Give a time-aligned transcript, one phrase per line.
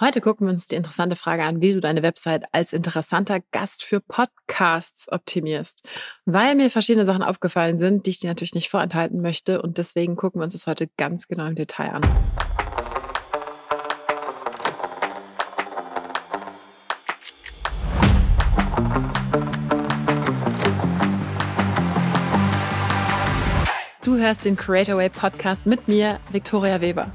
[0.00, 3.84] Heute gucken wir uns die interessante Frage an, wie du deine Website als interessanter Gast
[3.84, 5.88] für Podcasts optimierst.
[6.24, 10.16] Weil mir verschiedene Sachen aufgefallen sind, die ich dir natürlich nicht vorenthalten möchte und deswegen
[10.16, 12.02] gucken wir uns das heute ganz genau im Detail an.
[24.02, 27.12] Du hörst den Creator Way Podcast mit mir, Viktoria Weber.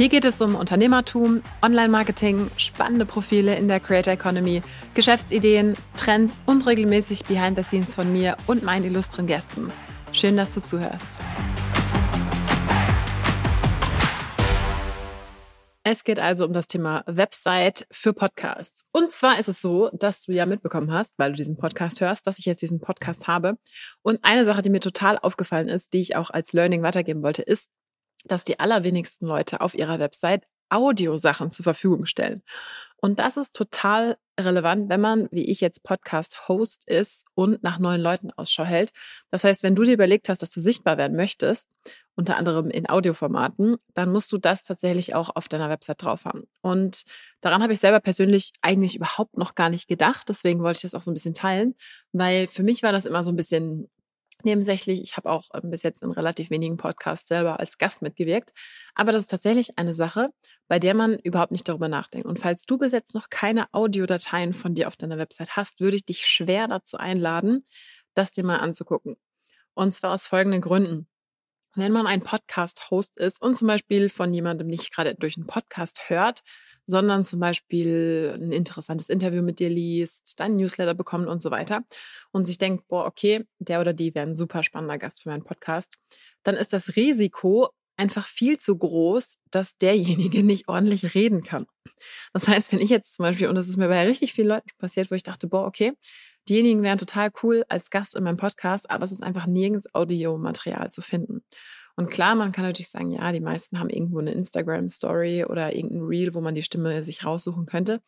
[0.00, 4.62] Hier geht es um Unternehmertum, Online-Marketing, spannende Profile in der Creator Economy,
[4.94, 9.70] Geschäftsideen, Trends und regelmäßig Behind the Scenes von mir und meinen illustren Gästen.
[10.12, 11.20] Schön, dass du zuhörst.
[15.82, 18.86] Es geht also um das Thema Website für Podcasts.
[18.92, 22.26] Und zwar ist es so, dass du ja mitbekommen hast, weil du diesen Podcast hörst,
[22.26, 23.58] dass ich jetzt diesen Podcast habe.
[24.00, 27.42] Und eine Sache, die mir total aufgefallen ist, die ich auch als Learning weitergeben wollte,
[27.42, 27.68] ist,
[28.24, 32.42] dass die allerwenigsten Leute auf ihrer Website Audiosachen zur Verfügung stellen.
[32.96, 38.00] Und das ist total relevant, wenn man, wie ich jetzt Podcast-Host ist und nach neuen
[38.00, 38.90] Leuten Ausschau hält.
[39.30, 41.68] Das heißt, wenn du dir überlegt hast, dass du sichtbar werden möchtest,
[42.14, 46.44] unter anderem in Audioformaten, dann musst du das tatsächlich auch auf deiner Website drauf haben.
[46.62, 47.02] Und
[47.40, 50.28] daran habe ich selber persönlich eigentlich überhaupt noch gar nicht gedacht.
[50.28, 51.74] Deswegen wollte ich das auch so ein bisschen teilen,
[52.12, 53.88] weil für mich war das immer so ein bisschen
[54.44, 55.02] nebensächlich.
[55.02, 58.50] Ich habe auch ähm, bis jetzt in relativ wenigen Podcasts selber als Gast mitgewirkt.
[58.94, 60.30] Aber das ist tatsächlich eine Sache,
[60.68, 62.26] bei der man überhaupt nicht darüber nachdenkt.
[62.26, 65.96] Und falls du bis jetzt noch keine Audiodateien von dir auf deiner Website hast, würde
[65.96, 67.64] ich dich schwer dazu einladen,
[68.14, 69.16] das dir mal anzugucken.
[69.74, 71.09] Und zwar aus folgenden Gründen.
[71.76, 76.10] Wenn man ein Podcast-Host ist und zum Beispiel von jemandem nicht gerade durch einen Podcast
[76.10, 76.40] hört,
[76.84, 81.82] sondern zum Beispiel ein interessantes Interview mit dir liest, deinen Newsletter bekommt und so weiter
[82.32, 85.44] und sich denkt, boah, okay, der oder die wäre ein super spannender Gast für meinen
[85.44, 85.94] Podcast,
[86.42, 87.68] dann ist das Risiko
[88.00, 91.66] einfach viel zu groß, dass derjenige nicht ordentlich reden kann.
[92.32, 94.68] Das heißt, wenn ich jetzt zum Beispiel, und das ist mir bei richtig vielen Leuten
[94.78, 95.92] passiert, wo ich dachte, boah, okay,
[96.50, 100.90] diejenigen wären total cool als Gast in meinem Podcast, aber es ist einfach nirgends Audiomaterial
[100.90, 101.42] zu finden.
[101.96, 106.02] Und klar, man kann natürlich sagen, ja, die meisten haben irgendwo eine Instagram-Story oder irgendein
[106.02, 108.00] Reel, wo man die Stimme sich raussuchen könnte.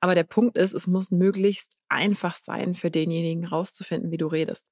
[0.00, 4.66] Aber der Punkt ist, es muss möglichst einfach sein, für denjenigen rauszufinden, wie du redest.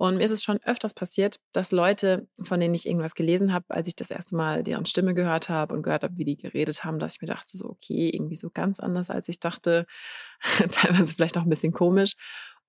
[0.00, 3.66] Und mir ist es schon öfters passiert, dass Leute, von denen ich irgendwas gelesen habe,
[3.68, 6.84] als ich das erste Mal deren Stimme gehört habe und gehört habe, wie die geredet
[6.84, 9.84] haben, dass ich mir dachte, so, okay, irgendwie so ganz anders, als ich dachte,
[10.72, 12.14] teilweise vielleicht auch ein bisschen komisch.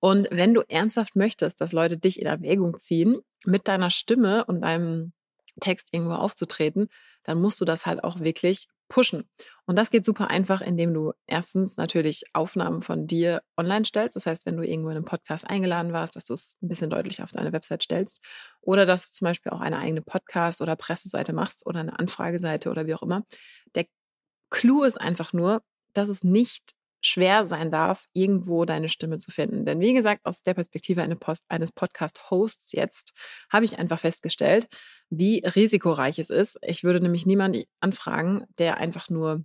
[0.04, 4.62] Und wenn du ernsthaft möchtest, dass Leute dich in Erwägung ziehen, mit deiner Stimme und
[4.62, 5.12] deinem
[5.60, 6.88] Text irgendwo aufzutreten,
[7.22, 9.30] dann musst du das halt auch wirklich pushen.
[9.64, 14.16] Und das geht super einfach, indem du erstens natürlich Aufnahmen von dir online stellst.
[14.16, 16.90] Das heißt, wenn du irgendwo in einem Podcast eingeladen warst, dass du es ein bisschen
[16.90, 18.20] deutlich auf deine Website stellst.
[18.60, 22.70] Oder dass du zum Beispiel auch eine eigene Podcast- oder Presseseite machst oder eine Anfrageseite
[22.70, 23.24] oder wie auch immer.
[23.76, 23.86] Der
[24.50, 29.66] Clou ist einfach nur, dass es nicht schwer sein darf, irgendwo deine Stimme zu finden.
[29.66, 33.12] Denn wie gesagt, aus der Perspektive eines Podcast-Hosts jetzt
[33.50, 34.68] habe ich einfach festgestellt,
[35.10, 36.58] wie risikoreich es ist.
[36.62, 39.44] Ich würde nämlich niemanden anfragen, der einfach nur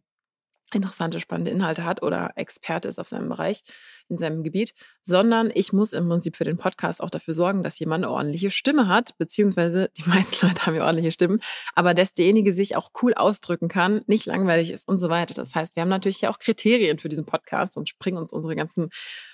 [0.74, 3.64] interessante, spannende Inhalte hat oder Experte ist auf seinem Bereich,
[4.10, 7.80] in seinem Gebiet, sondern ich muss im Prinzip für den Podcast auch dafür sorgen, dass
[7.80, 11.40] jemand eine ordentliche Stimme hat, beziehungsweise die meisten Leute haben ja ordentliche Stimmen,
[11.74, 15.34] aber dass derjenige sich auch cool ausdrücken kann, nicht langweilig ist und so weiter.
[15.34, 18.56] Das heißt, wir haben natürlich ja auch Kriterien für diesen Podcast und springen uns unsere
[18.56, 18.90] ganzen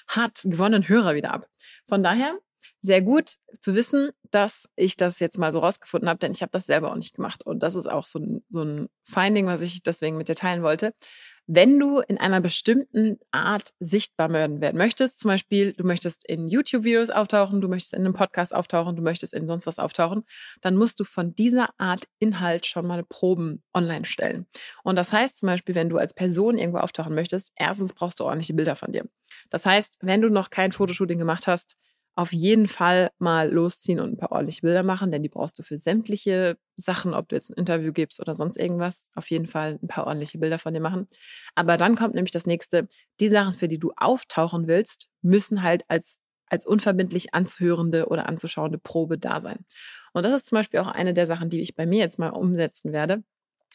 [0.07, 1.47] hart gewonnenen Hörer wieder ab.
[1.87, 2.37] Von daher
[2.81, 6.51] sehr gut zu wissen, dass ich das jetzt mal so rausgefunden habe, denn ich habe
[6.51, 7.45] das selber auch nicht gemacht.
[7.45, 10.63] Und das ist auch so ein, so ein Finding, was ich deswegen mit dir teilen
[10.63, 10.93] wollte.
[11.45, 17.09] Wenn du in einer bestimmten Art sichtbar werden möchtest, zum Beispiel du möchtest in YouTube-Videos
[17.09, 20.23] auftauchen, du möchtest in einem Podcast auftauchen, du möchtest in sonst was auftauchen,
[20.61, 24.47] dann musst du von dieser Art Inhalt schon mal Proben online stellen.
[24.83, 28.23] Und das heißt zum Beispiel, wenn du als Person irgendwo auftauchen möchtest, erstens brauchst du
[28.23, 29.03] ordentliche Bilder von dir.
[29.49, 31.75] Das heißt, wenn du noch kein Fotoshooting gemacht hast,
[32.15, 35.63] auf jeden Fall mal losziehen und ein paar ordentliche Bilder machen, denn die brauchst du
[35.63, 39.07] für sämtliche Sachen, ob du jetzt ein Interview gibst oder sonst irgendwas.
[39.15, 41.07] Auf jeden Fall ein paar ordentliche Bilder von dir machen.
[41.55, 42.87] Aber dann kommt nämlich das nächste.
[43.19, 46.19] Die Sachen, für die du auftauchen willst, müssen halt als
[46.53, 49.65] als unverbindlich anzuhörende oder anzuschauende Probe da sein.
[50.13, 52.29] Und das ist zum Beispiel auch eine der Sachen, die ich bei mir jetzt mal
[52.29, 53.23] umsetzen werde.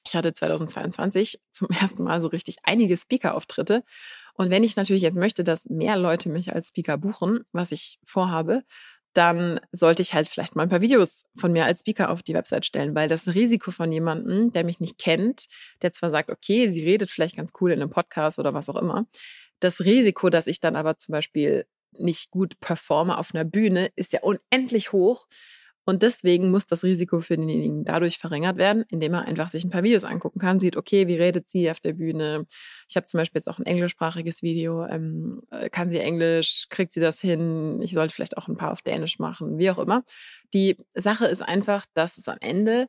[0.07, 3.83] Ich hatte 2022 zum ersten Mal so richtig einige Speaker-Auftritte.
[4.39, 7.99] Und wenn ich natürlich jetzt möchte, dass mehr Leute mich als Speaker buchen, was ich
[8.05, 8.63] vorhabe,
[9.13, 12.35] dann sollte ich halt vielleicht mal ein paar Videos von mir als Speaker auf die
[12.35, 15.47] Website stellen, weil das Risiko von jemandem, der mich nicht kennt,
[15.83, 18.77] der zwar sagt, okay, sie redet vielleicht ganz cool in einem Podcast oder was auch
[18.77, 19.07] immer,
[19.59, 24.13] das Risiko, dass ich dann aber zum Beispiel nicht gut performe auf einer Bühne, ist
[24.13, 25.27] ja unendlich hoch.
[25.89, 29.71] Und deswegen muss das Risiko für denjenigen dadurch verringert werden, indem er einfach sich ein
[29.71, 32.45] paar Videos angucken kann, sieht, okay, wie redet sie auf der Bühne?
[32.91, 34.85] Ich habe zum Beispiel jetzt auch ein englischsprachiges Video.
[34.85, 36.67] Ähm, äh, kann sie Englisch?
[36.69, 37.81] Kriegt sie das hin?
[37.81, 40.05] Ich sollte vielleicht auch ein paar auf Dänisch machen, wie auch immer.
[40.53, 42.89] Die Sache ist einfach, dass es am Ende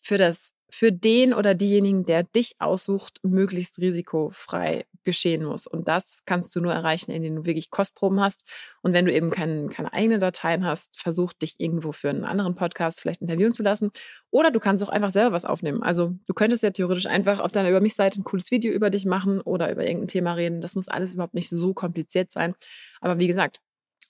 [0.00, 5.66] für das für den oder diejenigen, der dich aussucht, möglichst risikofrei geschehen muss.
[5.66, 8.44] Und das kannst du nur erreichen, indem du wirklich Kostproben hast.
[8.82, 12.54] Und wenn du eben kein, keine eigenen Dateien hast, versuch dich irgendwo für einen anderen
[12.54, 13.90] Podcast vielleicht interviewen zu lassen.
[14.30, 15.82] Oder du kannst auch einfach selber was aufnehmen.
[15.82, 19.06] Also du könntest ja theoretisch einfach auf deiner Über mich-Seite ein cooles Video über dich
[19.06, 20.60] machen oder über irgendein Thema reden.
[20.60, 22.54] Das muss alles überhaupt nicht so kompliziert sein.
[23.00, 23.60] Aber wie gesagt,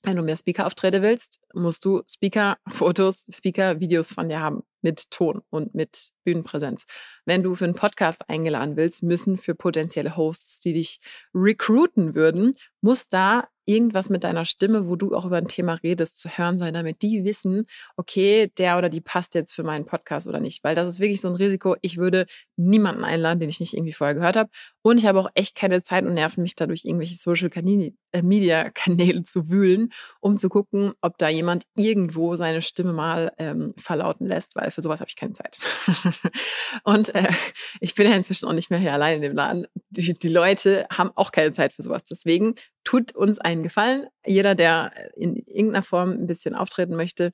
[0.02, 5.74] wenn du mehr Speaker-Auftritte willst, musst du Speaker-Fotos, Speaker-Videos von dir haben mit Ton und
[5.74, 6.84] mit Bühnenpräsenz.
[7.24, 11.00] Wenn du für einen Podcast eingeladen willst, müssen für potenzielle Hosts, die dich
[11.34, 16.20] recruiten würden, muss da irgendwas mit deiner Stimme, wo du auch über ein Thema redest,
[16.20, 17.66] zu hören sein, damit die wissen,
[17.96, 20.64] okay, der oder die passt jetzt für meinen Podcast oder nicht.
[20.64, 21.76] Weil das ist wirklich so ein Risiko.
[21.82, 22.24] Ich würde
[22.56, 24.50] niemanden einladen, den ich nicht irgendwie vorher gehört habe.
[24.82, 27.50] Und ich habe auch echt keine Zeit und Nerven, mich dadurch irgendwelche Social
[28.12, 33.32] äh, Media Kanäle zu wühlen, um zu gucken, ob da jemand irgendwo seine Stimme mal
[33.36, 35.58] ähm, verlauten lässt, weil für sowas habe ich keine Zeit.
[36.84, 37.28] und äh,
[37.80, 39.66] ich bin ja inzwischen auch nicht mehr hier allein in dem Laden.
[39.90, 42.04] Die, die Leute haben auch keine Zeit für sowas.
[42.04, 42.54] Deswegen
[42.84, 44.06] tut uns einen Gefallen.
[44.25, 47.32] Jeder, der in irgendeiner Form ein bisschen auftreten möchte,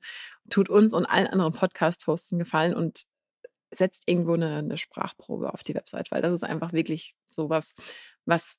[0.49, 3.03] tut uns und allen anderen Podcast-Hosts einen Gefallen und
[3.71, 7.73] setzt irgendwo eine, eine, Sprachprobe auf die Website, weil das ist einfach wirklich sowas,
[8.25, 8.57] was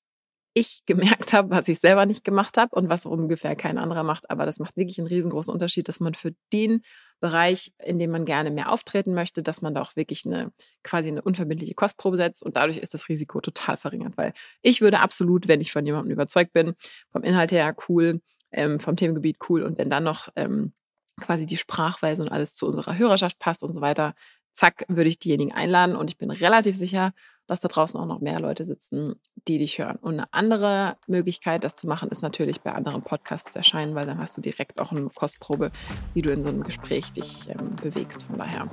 [0.56, 4.30] ich gemerkt habe, was ich selber nicht gemacht habe und was ungefähr kein anderer macht.
[4.30, 6.80] Aber das macht wirklich einen riesengroßen Unterschied, dass man für den
[7.20, 11.10] Bereich, in dem man gerne mehr auftreten möchte, dass man da auch wirklich eine quasi
[11.10, 14.16] eine unverbindliche Kostprobe setzt und dadurch ist das Risiko total verringert.
[14.16, 14.32] Weil
[14.62, 16.74] ich würde absolut, wenn ich von jemandem überzeugt bin,
[17.10, 20.72] vom Inhalt her cool, ähm, vom Themengebiet cool und wenn dann noch ähm,
[21.20, 24.14] quasi die Sprachweise und alles zu unserer Hörerschaft passt und so weiter,
[24.54, 27.12] zack, würde ich diejenigen einladen und ich bin relativ sicher,
[27.46, 29.16] dass da draußen auch noch mehr Leute sitzen,
[29.48, 29.96] die dich hören.
[30.00, 34.06] Und eine andere Möglichkeit, das zu machen, ist natürlich bei anderen Podcasts zu erscheinen, weil
[34.06, 35.70] dann hast du direkt auch eine Kostprobe,
[36.14, 38.24] wie du in so einem Gespräch dich ähm, bewegst.
[38.24, 38.68] Von daher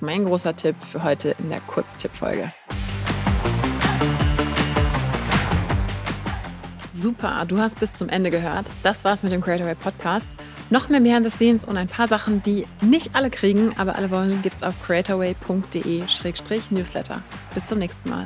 [0.00, 2.52] mein großer Tipp für heute in der Kurztippfolge.
[6.96, 8.70] Super, du hast bis zum Ende gehört.
[8.82, 10.30] Das war's mit dem Creatorway Podcast.
[10.70, 14.10] Noch mehr Behind the Scenes und ein paar Sachen, die nicht alle kriegen, aber alle
[14.10, 17.20] wollen, gibt's auf creatorway.de-newsletter.
[17.54, 18.24] Bis zum nächsten Mal.